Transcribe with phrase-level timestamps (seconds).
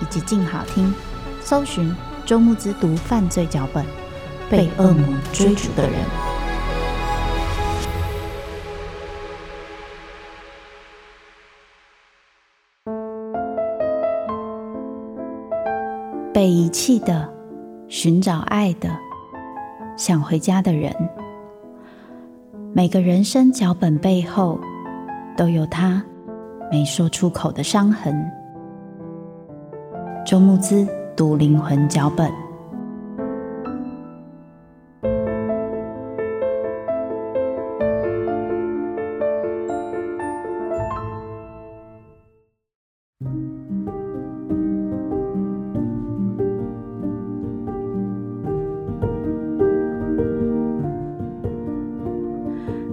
[0.00, 0.92] 以及静好听，
[1.40, 1.94] 搜寻
[2.24, 3.84] 周慕之读犯罪脚本，
[4.50, 5.98] 被恶魔追逐的人。
[16.32, 17.28] 被遗弃的，
[17.88, 18.88] 寻找爱的，
[19.96, 20.94] 想回家的人。
[22.72, 24.60] 每个人生脚本背后，
[25.36, 26.00] 都有他
[26.70, 28.37] 没说出口的伤痕。
[30.26, 32.30] 周慕姿读灵魂脚本。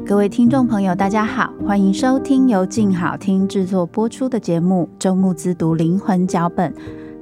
[0.08, 6.72] 各位听众朋友，大家好，欢迎收听由静好听制作播出的节目《周慕姿读灵魂脚本》。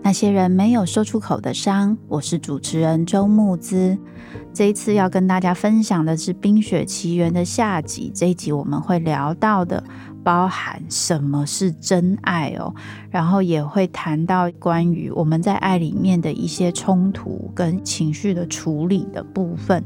[0.06, 3.98] 那些人没有说出口的伤，我是主持人周慕姿。
[4.54, 8.12] 这一次要跟大家分享的是《冰雪奇缘》的下集。
[8.14, 9.82] 这一集我们会聊到的，
[10.22, 12.76] 包含什么是真爱哦，
[13.10, 19.82] 然后也会谈到关于我们在爱里面的一些冲突跟情绪的处理的部分。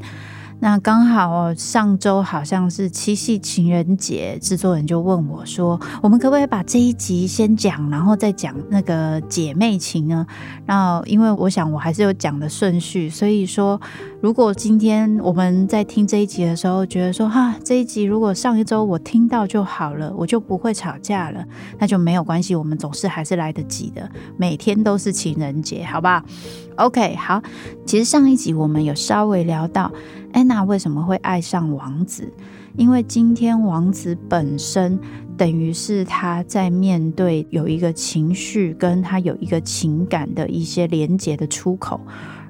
[0.60, 10.26] 那刚好，上周好像是七夕情人节，制作人就问我说：“我们可不可以把这一集先讲，然后再讲那个姐妹情呢？”
[10.66, 13.80] 那因为我想我还是有讲的顺序，所以说
[14.20, 21.46] 如果今天我们在听这一集的时候，觉得说哈，这一集如果上一周我听到就好了，我就不会吵架了，
[21.78, 26.24] 那就没有关系，我们总是还是来得及的，每天都是情人节，好不好
[26.78, 27.40] ？OK，好，
[27.86, 29.92] 其实上一集我们有稍微聊到。
[30.34, 32.28] 安娜为什么会爱上王子？
[32.76, 35.00] 因为今天王子本身
[35.38, 42.00] 等于是他在面对有一个情绪，跟他有一个情感的一些连接的出口，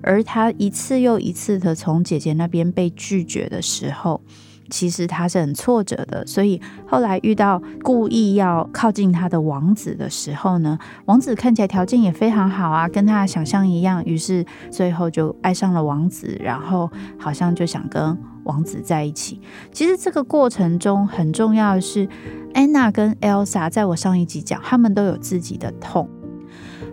[0.01, 4.21] 而他一次又一次的从姐姐那边被拒绝的时候。
[4.69, 19.39] 其实他是很挫折的，所以后来遇到故意要靠近他的王子的时候呢，王子看起来条件也非常好啊，跟他的想象一样，于是最后就爱上了王子，然后好像就想跟王子在一起。
[19.71, 22.05] 其实这个过程中很重要的是，
[22.53, 26.09] 安娜跟 Elsa 在我上一集讲，他们都有自己的痛，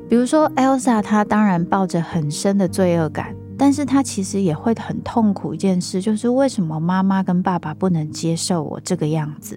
[0.09, 3.35] 比如说 Elsa，她当然抱着很深的罪恶感。
[3.57, 9.57] 但是她其实也会很痛苦一件事，就是为什么妈妈跟爸爸不能接受我这个样子，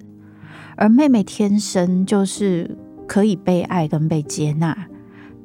[0.76, 4.78] 而妹妹天生就是可以被爱跟被接纳，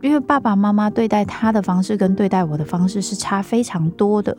[0.02, 4.36] 因为爸爸妈妈对待她的方式跟对待我的方式是差非常多的。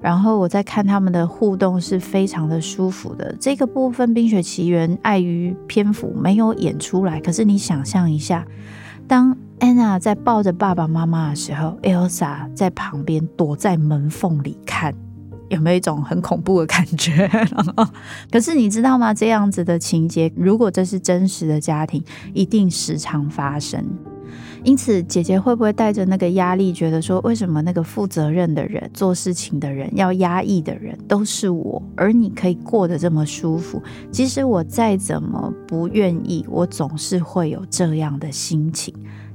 [0.00, 3.36] 然后我在看他们的互动是非常的舒服的。
[3.38, 8.46] 这个部分《冰雪奇缘》碍于篇幅没有演出来，可是你想象一下，
[9.06, 9.36] 当。
[9.60, 14.94] 安娜在抱着爸爸妈妈的时候，Elsa 在旁边躲在门缝里看，
[15.48, 17.30] 有没有一种很恐怖的感觉？
[18.30, 19.14] 可是你知道吗？
[19.14, 22.02] 这样子的情节，如果这是真实的家庭，
[22.34, 23.82] 一定时常发生。
[24.64, 33.82] 因此，姐姐会不会带着那个压力，觉得说，为什么那个负责任的人、做事情的人、要压抑的人都是我，而你可以过得这么舒服？
[34.10, 38.92] 即使我再怎么不愿意，我总是会有这样的心情。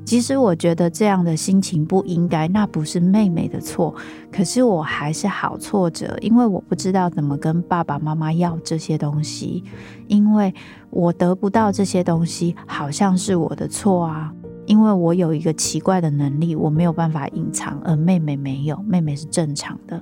[0.09, 3.93] 其实我觉得这样的心情不应该，那不是妹妹的错。
[4.31, 9.63] 可是我还是好挫折，因为我不知道怎么跟爸爸妈妈要这些东西，
[10.07, 10.51] 因为
[10.89, 14.33] 我得不到这些东西，好像是我的错啊。
[14.65, 20.01] 因为我有一个奇怪的能力，我没有办法隐藏，而妹妹没有，妹妹是正常的。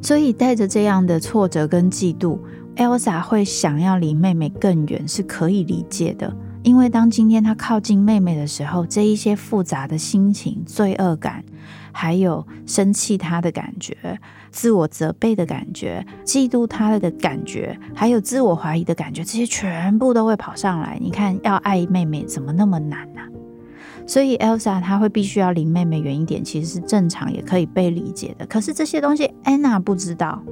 [0.00, 2.38] 所以带着这样的挫折跟嫉妒
[2.76, 6.32] ，Elsa 会想要离妹妹更远，是可以理解的。
[6.64, 11.44] 因为当今天他靠近妹妹的时候，这一些复杂的心情、罪恶感，
[11.92, 14.18] 还有生气他的感觉、
[14.50, 20.98] 自我责备的感觉、嫉妒他的感觉，还有自我怀疑的感觉，这些全部都会跑上来。
[20.98, 23.20] 你看，要爱妹妹怎么那么难呢？
[24.06, 28.46] 所以 Elsa 她会必须要离妹妹远一点，其实是正常，也可以被理解的。
[28.46, 30.42] 可是这些东西 Anna 不知道，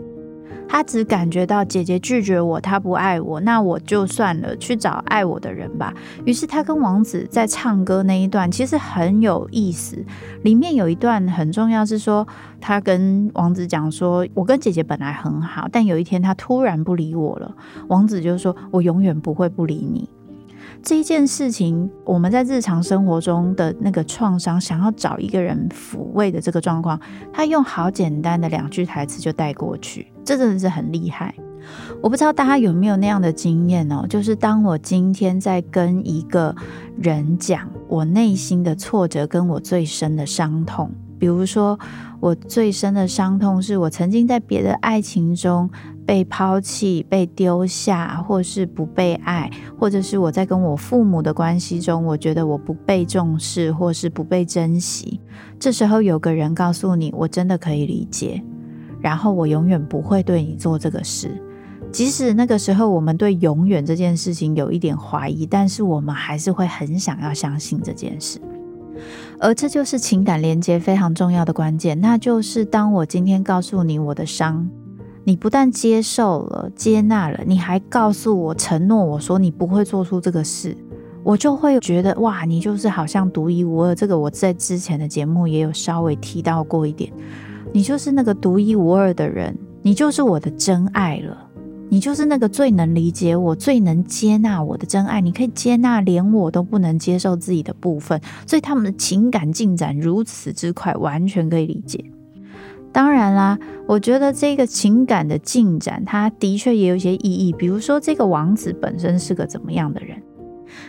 [0.72, 5.92] 他只感觉到姐姐拒绝我，她不爱我，那我就算了，去找爱我的人吧。
[6.24, 10.02] 于是他跟王子在唱歌那一段其实很有意思，
[10.44, 12.26] 里面有一段很重要，是说
[12.58, 17.54] 他跟王子讲说：“我跟姐姐本来很好，但有一天她突然不理我了。”
[17.88, 20.08] 王子就说：“我永远不会不理你。”
[20.82, 26.98] 这一件事情，我们在日常生活中的那个创伤，想要找一个人抚慰的这个状况，
[27.32, 31.32] 他用好简单的两句台词就带过去，这真的是很厉害。
[32.02, 36.52] 我不知道大家有没有那样的经验哦，就是当我今天在跟一个
[36.98, 40.90] 人讲我内心的挫折，跟我最深的伤痛。
[41.16, 41.78] 比如说，
[42.18, 45.70] 我最深的伤痛是我曾经在别的爱情中
[46.04, 55.20] 被抛弃、被丢下，或是不被爱，或者是我在跟我父母的关系中，我觉得我不被重视，或是不被珍惜。
[55.58, 58.42] 这时候有个人告诉你，我真的可以理解，
[59.00, 61.30] 然后我永远不会对你做这个事。
[61.90, 68.40] 即使那个时候我们对永远这件事情有一点怀疑，但是我们还是会很想要相信这件事。
[69.38, 74.68] 而这就是情感连接非常重要的关键，那就是当我今天告诉你我的伤，
[75.24, 80.76] 你不但接受了、接纳了，你还告诉我、承诺我说你不会做出这个事，
[81.22, 83.94] 我就会觉得哇，你就是好像独一无二。
[83.94, 87.12] 这个我在之前的节目也有稍微提到过一点，
[87.72, 91.48] 你就是那个独一无二的人，你就是我的真爱了。
[91.88, 95.20] 你就是那个最能理解我、最能接纳我的真爱。
[95.20, 102.02] 你可以接纳连我都不能接受自己的部分，所以他们的情感进展如此之快，完全可以理解。
[102.92, 107.52] 当然啦，我觉得这个情感的进展，它的确也有一些意义。
[107.52, 110.22] 比如说，这个王子本身是个怎么样的人？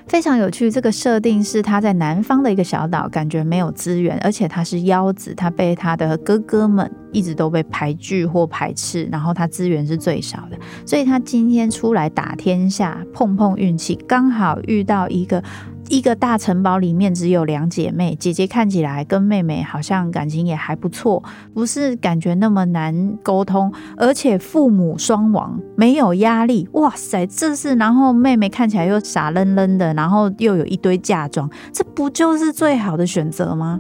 [0.08, 15.44] 非常有趣，这个设定是他在南方的一个小岛，感觉没有资源，而且他是妖子，他被他的哥哥们一直都被排拒或排斥，然后他资源是最少的，所以他今天出来打天下，碰碰运气，刚好遇到一个。
[15.90, 26.68] 一个大城堡里面只有两姐妹，姐姐看起来跟妹妹好像感情也还不错，不是感觉那么难沟通，而且父母双亡，没有压力。
[26.74, 33.80] 哇塞，这是然后妹妹看起来又傻愣愣的，然后又有一堆嫁妆，这不就是最好的选择吗？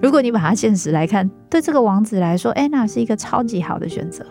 [0.00, 4.24] 如果你把它现实来看，对这个王子来说，安娜是一个超级好的选择。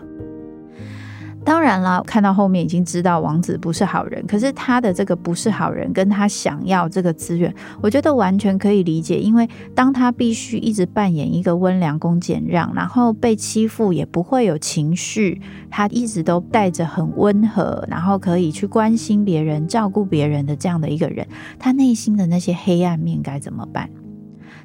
[1.44, 9.20] 当然了，看到后面已经知道王子不是好人，可是他的这个不是好人，跟他想要这个资源，我觉得完全可以理解。
[9.20, 21.26] 因为当他必须一直扮演一个温良恭俭让，然后被欺负也不会有情绪，他一直都带着很温和，然后可以去关心别人、照顾别人的这样的一个人，
[21.58, 23.90] 他内心的那些黑暗面该怎么办？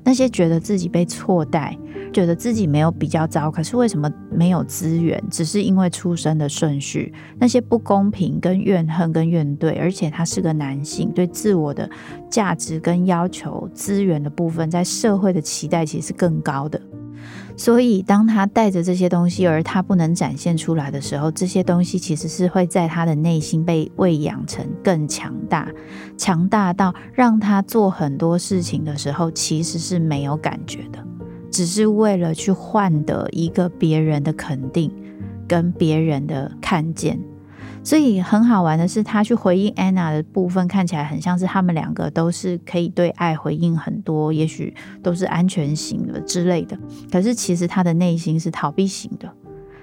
[0.09, 1.77] 那些觉得自己被错待，
[2.11, 5.23] 觉得自己没有比较糟，可是为什么没有资源？
[5.29, 11.87] 只是因为出生的顺序，那些不公平、跟怨恨、跟怨怼，而且他是个男性，对自我的
[12.27, 16.81] 价值跟要求、资源的部分，在社会的期待其实是更高的。
[17.59, 25.67] 所以，当他带着这些东西，而他不能展现出来的时候，这些东西其实是会在他的内心被喂养成更强大，
[26.17, 31.05] 强大到让他做很多事情的时候，其实是没有感觉的，
[31.51, 34.89] 只是为了去换得一个别人的肯定，
[35.45, 37.19] 跟别人的看见。
[37.83, 46.77] 所以很好玩的是，他去回应安娜的部分，看起来很像是他们两个都是可以对爱回应很多，也许都是安全型的之类的。
[47.11, 49.31] 可是其实他的内心是逃避型的，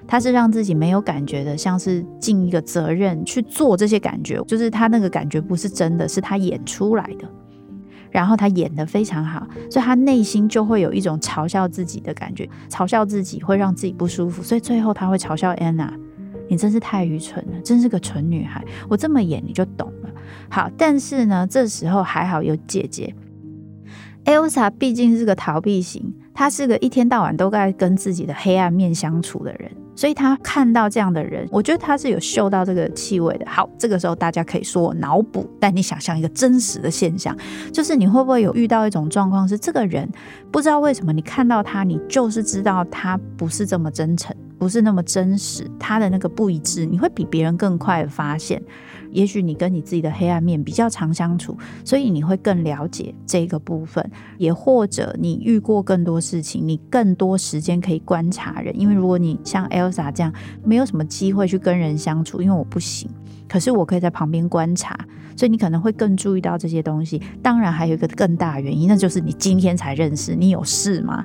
[0.07, 7.29] 他是让自己没有感觉的，像是尽一个责任去做这些感觉，就是他那个感觉不是真的，是他演出来的。
[8.11, 15.93] 然后他演得非常好，所以他内心就会有一种嘲笑自己的感觉，嘲笑自己会让自己不舒服，所以最后他会嘲笑安娜。
[16.49, 18.65] 你真是太愚蠢了，真是个蠢女孩。
[18.89, 20.11] 我这么演你就懂了。
[20.49, 23.15] 好，但是呢，这时候还好有姐姐。
[24.25, 33.47] Elsa 毕竟是个逃避型，她是个一天到晚都在跟自己的黑暗面相处的人，所以她看到这样的人，我觉得她是有嗅到这个气味的。
[33.49, 37.37] 好，这个时候大家可以说我脑补，但你想象一个真实的现象，
[37.73, 40.11] 就是你会不会有遇到一种状况，是这个人
[40.51, 44.35] 不知道为什么你看到他，你就是知道他不是这么真诚。
[44.59, 48.63] 不是那么真实，他的那个不一致，你会比别人更快的发现。
[49.13, 54.11] 也许你跟你自己的黑暗面比较常相处，所以你会更了解这个部分。
[54.37, 58.79] 也或者你遇过更多事情，你更多时间可以观察人。
[58.79, 60.33] 因为如果你像 Elsa 这样，
[60.65, 63.09] 没有什么机会去跟人相处，因为我不行。
[63.49, 64.99] 可是我可以在旁边观察，
[65.37, 67.21] 所以你可能会更注意到这些东西。
[67.43, 71.25] 当然，还有一个更大原因，那就是你今天才认识，你有事吗？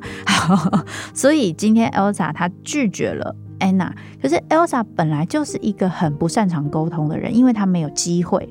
[1.14, 3.36] 所以今天 Elsa 她拒绝了。
[3.60, 8.50] 安娜，可是 Elsa 本来就是一个很不擅长沟通的人，因为她没有机会，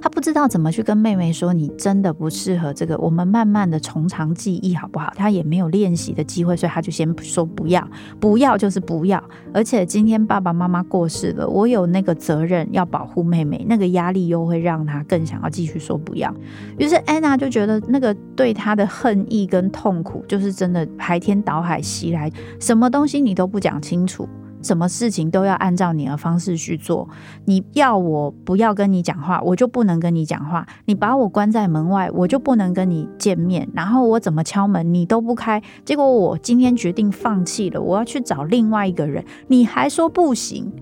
[0.00, 5.12] 他不知道怎么去跟妹妹说，你真的不适合这个，我们慢慢的从长计议好不好？
[5.16, 7.86] 他也没有练习的机会，所以他就先说不要，
[8.18, 9.22] 不要就是不要。
[9.52, 16.34] 而且今天爸爸妈妈过世了，我有那个责任要保护妹妹，那个压力又会让她更想要继续说不要。
[16.78, 24.28] 于是安娜就觉得那个对她的恨意跟痛苦，就是真的排天倒海袭来，什么东西你都不讲清楚。
[24.62, 27.08] 什么事情都要按照你的方式去做。
[27.44, 30.66] 你要我不要跟你讲话，我就不能跟你讲话。
[30.84, 33.68] 你把我关在门外，我就不能跟你见面。
[33.74, 35.62] 然后我怎么敲门，你都不开。
[35.84, 40.72] 结果我今天决定放弃了，我要去找另外一个人，你还说不行。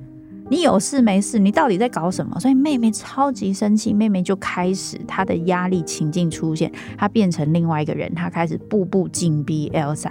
[0.50, 1.38] 你有事没事？
[1.38, 2.40] 你到底在搞什么？
[2.40, 10.10] 所以妹妹超级生气，妹妹就开始她的压力情境出现，她变成另外一个人，她开始步步紧逼 Elsa。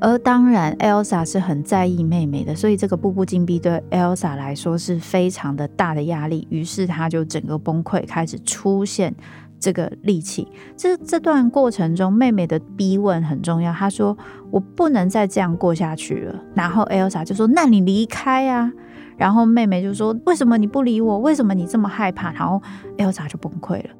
[0.00, 6.46] 而当然，Elsa 是很在意妹妹的，所以这个步步紧逼对 Elsa 来说是非常的大的压力。
[6.50, 9.14] 于是她就整个崩溃，开始出现
[9.58, 10.46] 这个戾气。
[10.76, 13.72] 这这段过程中，妹妹的逼问很重要。
[13.72, 14.16] 她说
[14.52, 18.70] ：“我不能再这样过下去了。”然后 Elsa 就说：“那你离开啊！”
[19.16, 21.18] 然后妹妹就说：“为什么你不理我？
[21.18, 22.60] 为什么你这么害怕？”然后
[22.98, 23.90] Elsa 就崩溃了。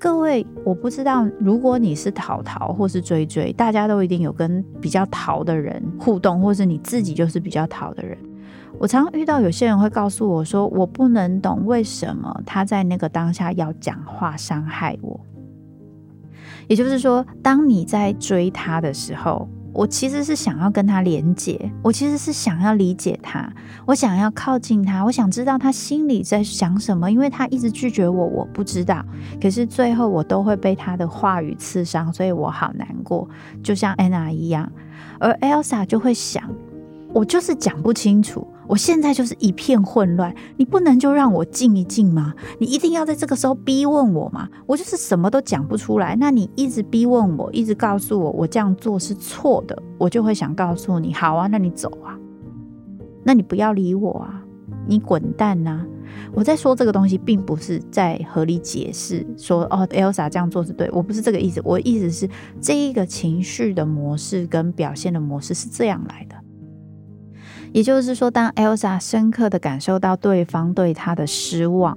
[0.00, 8.16] 各位，我不知道，如果你是淘淘或是追追，大家都一定有跟比较淘的人互动，或是你自己就是比较淘的人。
[8.78, 15.18] 我常常遇到有些人会告诉我说，我不能懂为什么他在那个当下要讲话伤害我。
[16.68, 19.48] 也就是说，当你在追他的时候。
[19.72, 23.48] 我其实是想要跟他连接，我其实是想要理解他，
[23.86, 29.04] 我想要靠近他，我想知道他心里在想什么，因为他一直拒绝我，我不知道。
[29.40, 33.28] 可是最后我都会被他的话语刺伤，所以我好难过，
[33.62, 34.70] 就像安娜一样。
[35.20, 36.42] 而 Elsa 就会想，
[37.12, 38.46] 我就是讲不清楚。
[38.68, 42.34] 我现在就是一片混乱，你不能就让我静一静吗？
[42.60, 44.46] 你一定要在这个时候逼问我吗？
[44.66, 52.14] 我就是什么都讲不出来，那你一直逼问我，一直告诉我我这样做是错的，我就会想告诉你，好啊，那你走啊，
[53.24, 54.44] 那你不要理我啊，
[54.86, 55.80] 你滚蛋呐！
[56.34, 62.28] 我在说这个东西，并不是在合理解释说哦，Elsa 这样做是对，我不是这个意思，我的意思是
[62.60, 66.36] 这一个情绪的模式跟表现的模式是这样来的。
[67.72, 71.96] 也就是说，当 Elsa 深刻的感受到对方对她的失望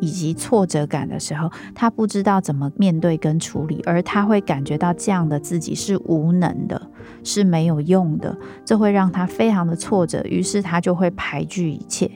[0.00, 6.80] 以及挫折感的时候，她不知道怎么面对跟处理，而她会感觉到这样的自己是无能的，
[7.22, 12.10] 是没有用的，这会让她非常的挫折，于是她就会排拒一切。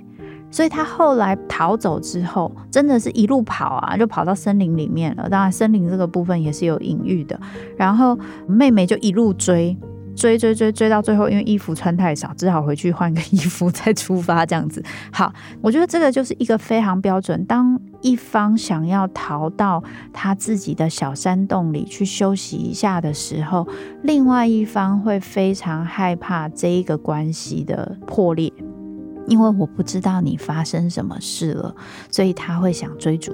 [0.50, 5.28] 所以她后来逃走之后，真的是一路跑啊，就跑到森林里面了。
[5.28, 7.38] 当然，森林这个部分也是有隐喻的。
[7.76, 9.76] 然后妹妹就一路追。
[10.18, 14.44] 追追追追到最后，因为衣服穿太少，只好回去换个 衣服再出发。
[14.44, 14.82] 这样子，
[15.12, 17.44] 好，我觉得这个就是一个非常标准。
[17.44, 19.82] 当一方想要逃到
[20.12, 23.66] 他自己的小山洞里去休息一下的时候，
[24.02, 28.52] 另外一方会非常害怕这一个关系的破裂，
[29.28, 31.74] 因为我不知道你发生什么事了，
[32.10, 33.32] 所以他会想追逐。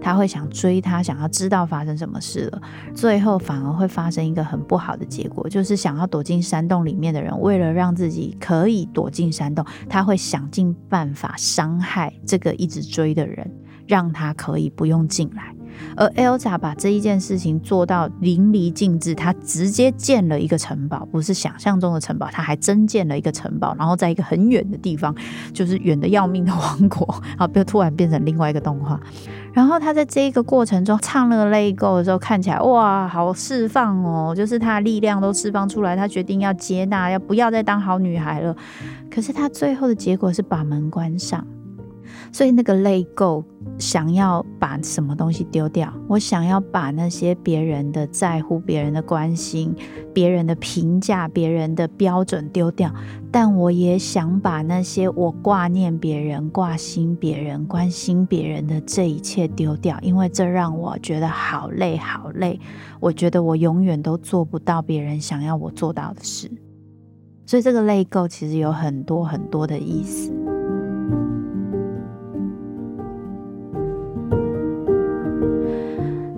[0.00, 2.62] 他会想追他，想要知道发生什么事了，
[2.94, 13.50] 最后反而会发生一个很不好的结果，就是想要躲进山洞里面的人，为了让自己可以躲进山洞，他会想尽办法伤害这个一直追的人，
[13.86, 15.55] 让他可以不用进来。
[15.96, 25.14] 而 Elsa 把这一件事情做到淋漓尽致，他直接建了一个城堡，不是想象中的城堡，他还真建了一个城堡，然后在一个很远的地方，
[25.52, 29.00] 就是远的要命的 王国，啊，不要突然变成另外一个动画。
[29.52, 38.54] 然后他在这一个过程中唱了个 Let It Go 的时候，看起来哇，好释放哦，就是他的力量都释放出来，他决定要接纳，要不要再当好女孩了。
[39.10, 41.46] 可是他最后的结果是把门关上。
[42.36, 43.46] 所以那个 Let Go，
[43.78, 45.90] 想要把什么东西丢掉？
[46.06, 49.74] 我想要把那些别人的在乎、别人的关心、
[50.12, 52.92] 别人的评价、别人的标准丢掉，
[53.32, 62.60] 但我也想把那些我挂念别人、挂心别人、关心别人的这一切丢掉，因为这让我觉得好累、好累。
[63.00, 66.50] 我觉得我永远都做不到别人想要我做到的事。
[67.46, 70.30] 所以这个泪沟其实有很多很多的意思。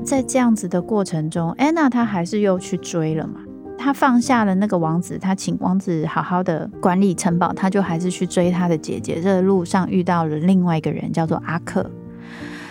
[0.09, 3.41] 在这样子的过程中，安娜她还是又去追了嘛。
[3.77, 9.21] 她放下了那个王子，她请王子好好的管理城堡，她就还是去追她的姐姐。
[9.21, 11.91] 这路上遇到了另外一个人，叫做阿克。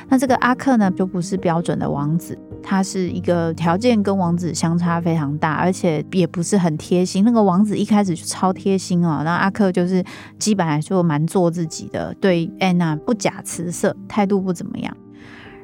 [0.10, 7.24] 那这个阿克呢，就不是标准的王子，他是一个条件跟王子相差非常大，而且也不是很贴心。
[7.24, 10.04] 那个王子一开始就超贴心哦，那阿克就是
[10.40, 14.98] 基本来说蛮做自己的，对安娜不假辞色，态度不怎么样。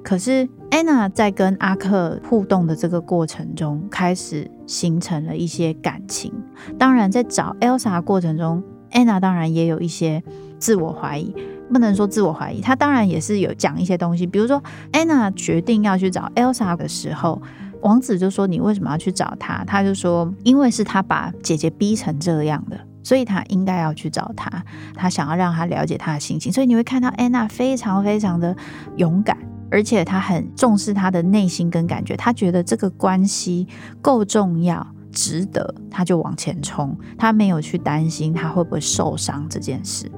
[0.04, 6.32] 可是安娜在跟阿克互动的这个过程中，开始形成了一些感情。
[6.78, 10.22] 当然，在找 Elsa 过程中，安娜当然也有一些
[10.60, 11.34] 自我怀疑，
[11.72, 14.28] 不能说自我怀疑，她当然也是有讲一些东西。
[14.28, 17.42] 比如说，安娜决定要去找 Elsa 的时候，
[17.82, 24.64] 王子就说：“你为什么要去找她？”他就说：“因为是他把姐姐逼成这样的，所以他应该要去找她。
[24.96, 28.56] 他想要让她了解她的心情。”所以你会看到安娜非常非常的
[28.98, 29.38] 勇敢。
[29.74, 33.68] 而且他很重视他的内心跟感觉，他觉得这个关系
[34.04, 36.96] 够重要，值得，他就往前冲。
[37.18, 40.12] 他没有去担心他会不会受伤这件事。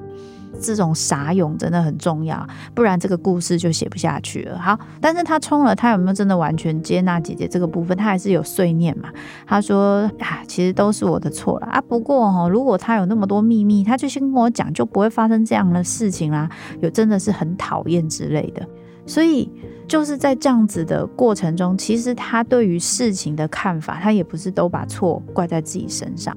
[0.60, 4.58] 这种傻勇真的很重要，不然这个故事就写不下去了。
[4.58, 7.96] 好，但是他冲了，他有没有真的完全接纳姐姐这个部分？
[7.96, 9.10] 他还是有碎念嘛？
[9.46, 11.80] 他说啊，其实都是我的错了啊。
[11.80, 16.48] 不过哈，如果他有那么多秘密，他就先跟我讲，就不会发生这样的事情啦。
[16.80, 18.66] 有真的是很讨厌之类的。
[19.06, 19.50] 所以
[19.86, 26.36] 就是在这样子的过程中，其实他对于事情的看法，他也不是都把错怪在自己身上。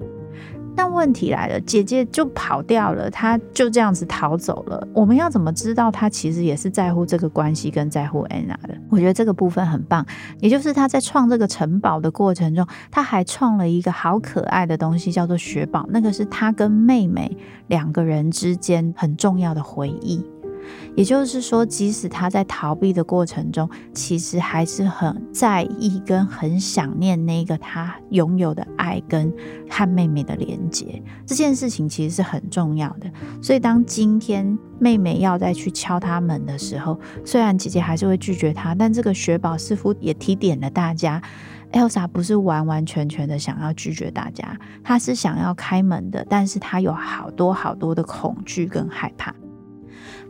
[0.75, 4.87] 但问题来了，姐姐就跑掉了，他就这样子逃走了。
[4.93, 8.73] 我们要怎么知道他其实也是在乎这个关系跟在乎安娜的？
[8.89, 10.05] 我觉得这个部分很棒，
[10.39, 15.85] 也就是他在创这个城堡的过程中，他还创了一个好可爱的东西，叫做雪宝。
[15.89, 17.35] 那个是他跟妹妹
[17.67, 20.23] 两个人之间很重要的回忆。
[20.95, 29.33] 也就是说，即使他在逃避的过程中，其实还是很在意跟很想念那个他拥有的爱跟
[29.69, 31.01] 和妹妹的连接。
[31.25, 33.09] 这件事情其实是很重要的。
[33.41, 41.21] 所以，当今天妹妹要再去敲他门的时候，虽然姐姐还是会拒绝他，但这个雪宝似乎也提点了大家
[41.71, 49.33] ，Elsa 不是完完全全的想要拒绝大家，她是想要开门的，但是她有好多好多的恐惧跟害怕。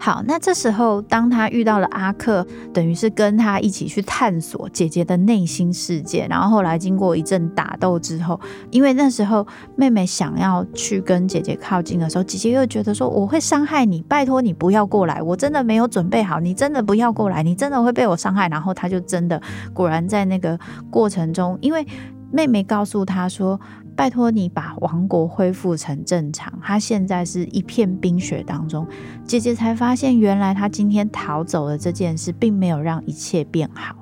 [0.02, 6.26] 好，那这时候当他遇到了阿克，等于是跟他一起去探索姐姐的内心世界。
[6.30, 8.40] 然后后来经过一阵打斗之后，
[8.72, 18.48] 因为那时候妹妹想要去跟姐姐靠近的时候，姐姐又觉得说，我会伤害你，拜托你不要过来，我真的没有准备好，你真的不要过来，你真的会被我伤害。
[18.48, 19.42] 然后他就真的
[19.74, 20.58] 果然在那个
[20.90, 21.86] 过程中，因为
[22.32, 23.60] 妹妹告诉他说。
[24.00, 26.58] 拜托你把王国恢复成正常。
[26.64, 28.88] 他现在是一片冰雪当中，
[29.26, 33.94] 姐姐才发现，原来他今天逃走的这件事，并没有让一切变好，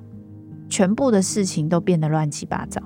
[0.70, 2.80] 全部的事情都变得乱七八糟。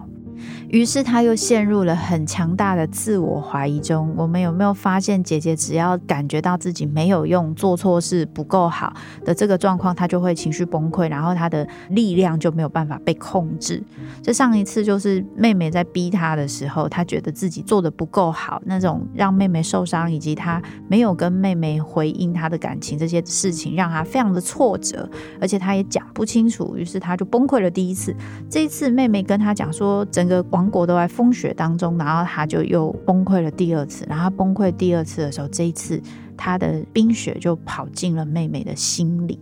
[0.70, 4.14] 于是他又陷入了很强大的自我怀疑中。
[4.18, 8.94] 我们有没有发现，姐姐只要感觉到自己没有用、做错事不够好
[9.26, 13.84] 的这个状况，她就会情绪崩溃，然后她的力量就没有办法被控制。
[14.22, 27.70] 这上一次就是妹妹在逼她的时候，她觉得自己做得不够好，那种让妹妹受伤，以及她没有跟妹妹回应她的感情，这些事情让她非常的挫折，而且她也讲不清楚，于是她就崩溃了。
[27.70, 28.16] 第一次，
[28.50, 34.06] 这一次妹妹跟她讲说，整王国都在风雪当中，然后他就又崩溃了第二次。
[34.08, 36.00] 然后崩溃第二次的时候，这一次
[36.38, 39.40] 他的冰雪就跑进了妹妹的心里。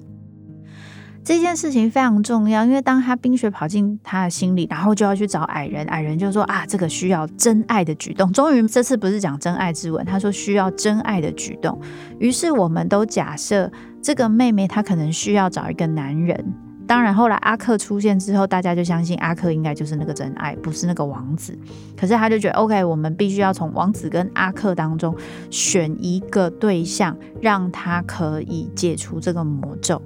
[1.21, 8.31] 这件事情非常重要，因为当他冰雪跑进他的心里，然后就要去找矮人，矮人就说啊，这个需要真爱的举动。
[8.31, 11.79] 终于这次不是讲真爱之吻，他说需要真爱的举动。
[12.17, 13.71] 于是我们都假设
[14.01, 16.53] 这个妹妹她可能需要找一个男人。
[16.89, 21.55] 当然，后来阿克出现之后，大家就相信阿克应该就是那个真爱，不是那个王子。
[21.95, 25.15] 可是他就觉得，OK，我们必须要从王子跟阿克当中
[25.51, 30.01] 选一个对象，让他可以解除这个魔咒。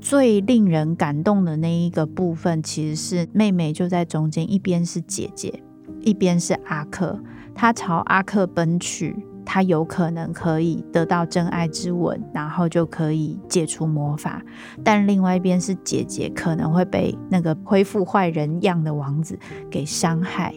[0.00, 5.62] 最令人感动的那一个部分，其实是妹妹就在中间，一边是姐姐，
[6.00, 7.20] 一边是阿克，
[7.54, 9.14] 她朝阿克奔去。
[9.44, 14.42] 他有可能可以得到真爱之吻，然后就可以解除魔法。
[14.84, 19.38] 但另外一边是姐姐可能会被那个恢复坏人样的王子
[19.70, 20.54] 给伤害。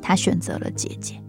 [0.00, 1.20] 他选择了姐姐。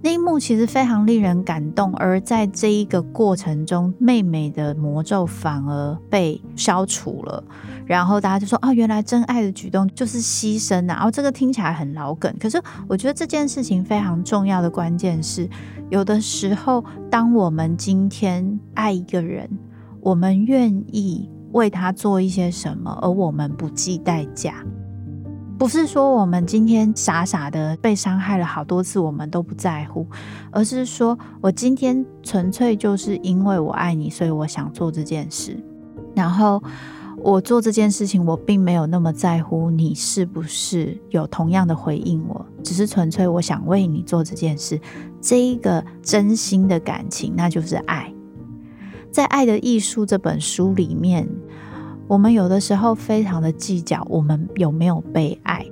[0.00, 7.42] 那一幕其实非常令人感动，而在这一个过程中，妹妹的魔咒反而被消除了。
[7.84, 15.48] 然后大家就说：“哦，原来真爱的举动就是牺牲啊！”然后这个听起来很老梗，可是我觉得这件事情非常重要的关键是，
[15.90, 19.50] 有的时候，当我们今天爱一个人，
[20.00, 24.64] 我们愿意为他做一些什么，而我们不计代价。
[25.58, 30.06] 不是说我们今天傻傻的被伤害了好多次，我们都不在乎，
[30.52, 35.58] 而是说我今天纯粹就是因为我爱你，所以我想做这件事。
[36.14, 36.62] 然后
[37.16, 44.80] 我做这件事情，我并没有那么在乎你是不是有同样的回应我，只是纯粹我想为你做这件事。
[45.20, 48.14] 这一个真心的感情，那就是爱。
[49.10, 51.28] 在《爱的艺术》这本书里面。
[52.08, 55.64] 我们有的时候非常的计较，我们有没有被爱，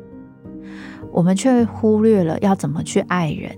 [1.11, 3.57] 我们却忽略了要怎么去爱人。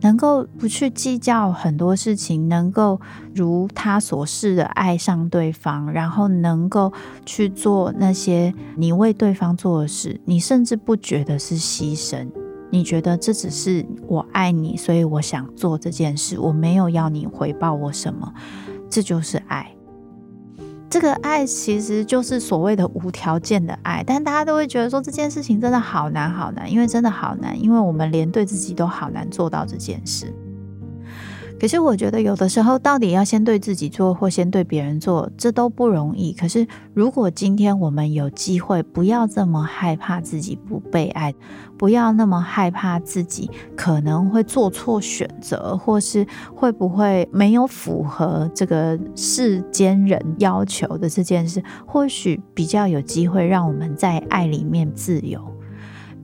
[0.00, 3.00] 能够不去计较很多事情，能够
[3.34, 6.92] 如他所示的爱上对方，然后能够
[7.24, 12.28] 去做那些你为对方做的事，你甚至不觉得是牺牲，
[12.70, 18.30] 你觉得这只是我爱你，所以我想做这件事，我没有要你回报我什么，
[18.90, 19.74] 这就是爱。
[20.94, 30.32] 这个爱其实就是所谓的无条件的爱，但大家都会觉得说这件事情真的好难好难，因为真的好难，因为我们连对自己都好难做到这件事。
[31.64, 36.30] 可是我觉得有的时候，到底要先对自己做，或先对别人做，这都不容易。
[36.34, 41.34] 可是如果今天我们有机会，不要这么害怕自己不被爱，
[41.78, 55.40] 不要那么害怕自己可能会做错选择，或是会不会没有符合这个世间人要求的这件事，或许比较有机会让我们在爱里面自由。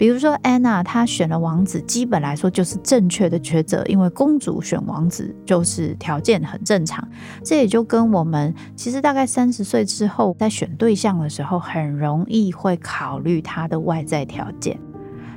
[0.01, 7.07] 比如说安娜，她选了王子，基本来说就是正确的抉择，因为公主选王子就是条件很正常。
[7.45, 14.81] 这也就跟我们其实大概三十岁之后，在选对象的时候，很容易会考虑他的外在条件。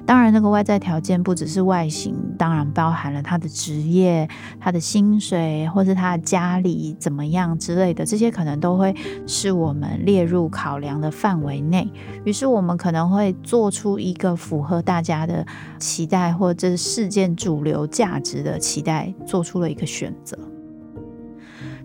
[0.05, 4.27] 当然，那个外在条件不只是外形，当然包含了他的职业、
[4.59, 8.93] 他的薪水，或是他的家里怎么样之类的，这些可能都会
[9.25, 11.89] 是我们列入考量的范围内。
[12.25, 15.45] 于是，我们可能会做出一个符合大家的
[15.79, 20.37] 期待，或者事件主流价值的期待，做出了一个选择。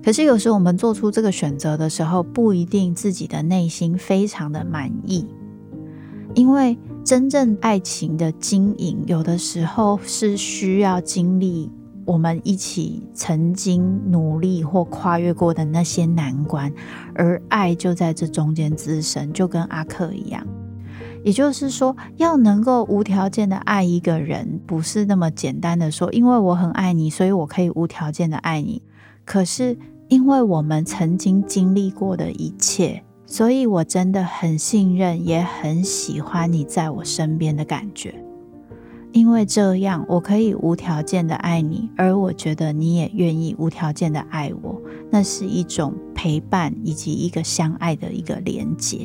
[0.03, 5.25] 可是，有时我们做出这个选择的时候，不一定自己的内心非常的满意，
[6.35, 6.77] 因为。
[7.09, 11.73] 真正爱情的经营，有的时候是需要经历
[12.05, 16.71] 我们一起曾经努力或跨越过的那些难关，
[17.15, 20.47] 而爱就在这中间滋生，就跟阿克一样。
[21.25, 28.83] 也就是说，要能够无条件的爱一个人，不是那么简单的说，因为我很爱你，所以我可以无条件的爱你。
[29.25, 33.03] 可是，因为我们曾经经历过的一切。
[33.31, 38.15] 所以，我真的很信任，也很喜欢你在我身边的感觉，
[39.13, 48.97] 因为这样我可以无条件的爱你，而我觉得你也愿意无条件的爱我，那是一种陪伴以及一个相爱的一个连结。《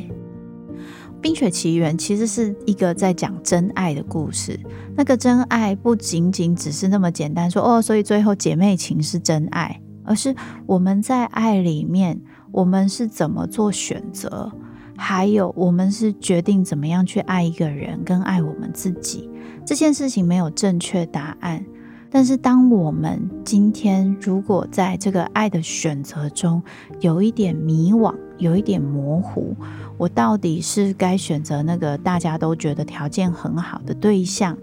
[1.20, 4.58] 冰雪奇缘》其实是一个在讲真爱的故事，
[4.96, 10.34] 那个真爱不仅仅只是那么简单说哦，所以最后姐妹情是真爱，而是
[10.66, 12.22] 我们在爱里面。
[12.54, 14.52] 我们是怎么做选择？
[14.96, 19.28] 还有，我们是决定怎么样去爱一个人，跟爱我们自己。
[19.66, 21.66] 这件事情没有正确答案。
[22.12, 26.62] 但是，当我们今天如果在这个爱的选择中
[27.00, 29.56] 有一点迷惘，有一点模糊，
[29.98, 34.56] 我到底是该选择那个大家都觉得条件很好的对象，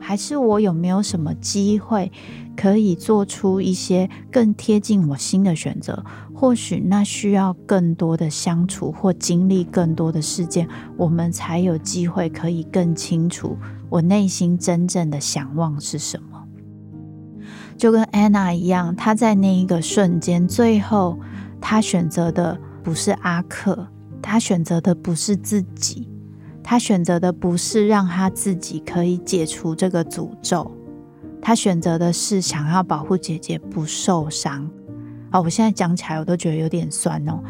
[0.00, 2.10] 还是我有没有什么机会
[2.56, 6.04] 可以做出一些更贴近我心的选择？
[6.34, 13.56] 或许那需要更多的相处或经历更多的事件，我们才有机会可以更清楚
[13.88, 16.42] 我内心真正的想望是什么。
[17.78, 21.18] 就跟安娜一样，她在那一个瞬间，最后
[21.60, 23.88] 她选择的不是阿克，
[24.20, 26.08] 她选择的不是自己，
[26.62, 30.70] 她选择的不是让她自己可以解除这个诅咒，
[31.46, 34.68] 他选择的是想要保护姐姐不受伤。
[35.30, 37.40] 哦，我现在讲起来我都觉得有点酸哦。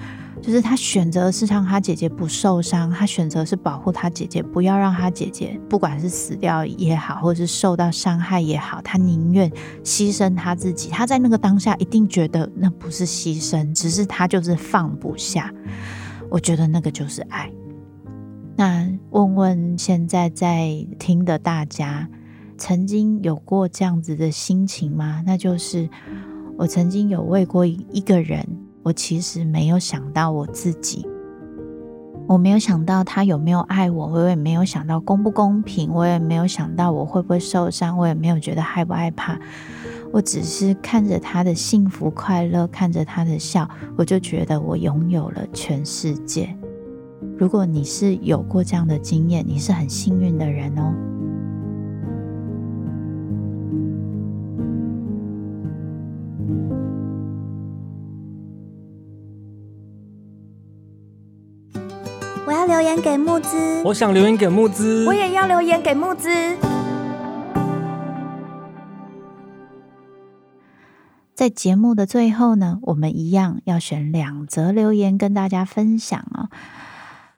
[0.43, 9.51] 就是他选择是让他姐姐不受伤，他选择是保护他姐姐，不要让他姐姐不管是死掉也好，或者是受到伤害也好，他宁愿
[9.83, 10.91] 牺牲他自己。
[10.91, 15.51] 他在那个当下一定觉得那不是牺牲，只是他就是放不下。
[16.29, 17.51] 我觉得那个就是爱。
[18.57, 22.07] 那问问现在在听的大家，
[22.59, 25.23] 曾经有过这样子的心情吗？
[25.27, 25.89] 那就是
[26.57, 28.47] 我曾经有为过一个人，
[28.83, 31.07] 我其实没有想到我自己，
[32.27, 39.39] 我没有想到他有没有爱我，我也没有想到公不公平，我也没有想到我会不会受伤，我也没有觉得害不害怕。
[40.13, 46.57] 我只是看着他的幸福快乐，看着他的笑，我就觉得我拥有了全世界。
[47.37, 50.95] 如果你是有过这样的经验，你是很幸运的人哦。
[62.87, 66.31] 言给慕姿，我想留言给木子，我也要留言给木子。
[71.35, 76.49] 在节目的最后呢，我们一样要选两则留言跟大家分享哦。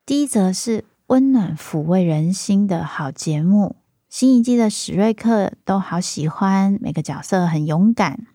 [0.05, 3.77] 第一则是温暖抚慰人心的好节目，
[4.11, 8.27] 新一季的史瑞克都好喜欢，每个角色很勇敢，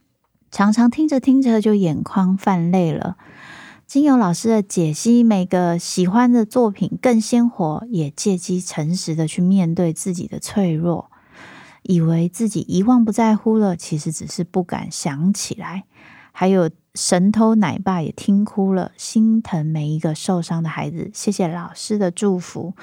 [0.50, 3.18] 常常听着听着就眼眶泛泪了。
[3.86, 11.12] 经由老师的解析，每个喜欢的作品更鲜活，也借机诚实的去面对自己的脆弱。
[11.84, 15.84] 以为自己遗忘不在乎了，其实只是不敢想起来。
[16.32, 21.12] 还有神偷奶爸也听哭了，心疼每一个受伤的孩子。
[21.14, 22.74] 谢谢老师的祝福，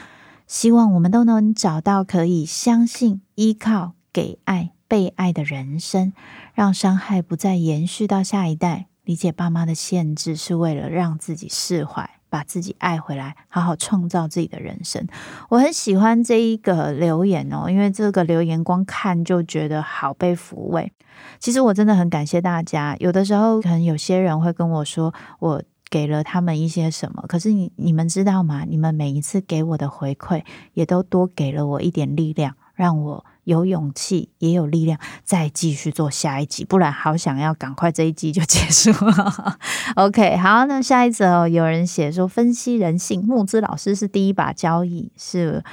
[0.46, 6.12] 希望我们都能找到可以相信、依靠、给爱、被爱的人生，
[6.54, 8.86] 让伤害不再延续到下一代。
[9.04, 12.08] 理解爸妈的限制，是为了让自己释怀。
[12.32, 15.04] 把自己爱回来，好好创造自己的人生。
[15.48, 20.92] 我很喜欢这一个留言哦，因为这个留言光看就觉得好被抚慰。
[21.40, 22.96] 其实我真的很感谢大家。
[23.00, 25.60] 有的时候可能有些人会跟我说，我
[25.90, 28.64] 给了他们一些什么，可是你你们知道吗？
[28.64, 33.24] 你们每一次给我的回馈，也都多给了我一点力量，让我。
[33.44, 39.58] 有勇气，也有力量，再继续做下一集，不然好想要赶快这一集就 结束了。
[39.96, 45.64] OK，好，那下一则有人写说，分析人性，木之老师是第一把交椅，是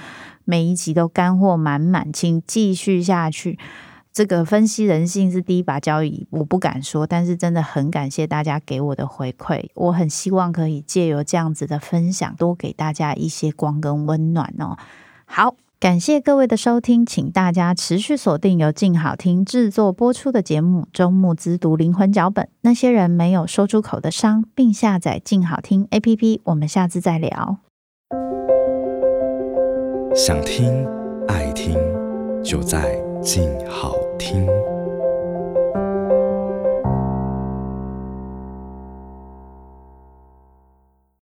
[0.43, 3.59] 每一集都干货满满，请继续下去。
[4.11, 14.77] 这个分析人性是第一把交椅，我不敢说，但是真的很感谢大家给我的回馈，我很希望可以借由这样子的分享，多给大家一些光跟温暖哦。
[15.25, 15.57] 好。
[15.79, 26.39] 感谢各位的收听，请大家持续锁定由静好听制作播出的节目《周牧之读灵魂脚本》，那些人没有说出口的伤，并下载静好听 APP。
[26.45, 27.59] 我们下次再聊。
[30.15, 30.83] 想听
[31.27, 31.77] 爱听，
[32.43, 34.47] 就在静好听。